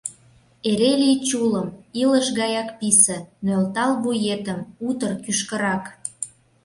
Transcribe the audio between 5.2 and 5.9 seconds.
кӱшкырак!